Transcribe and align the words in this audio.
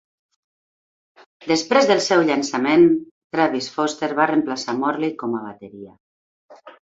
Després 1.51 1.89
del 1.91 2.01
seu 2.05 2.23
llançament, 2.29 2.87
Travis 3.37 3.69
Foster 3.75 4.11
va 4.23 4.27
reemplaçar 4.33 4.77
Morley 4.79 5.15
com 5.25 5.39
a 5.41 5.45
bateria. 5.51 5.93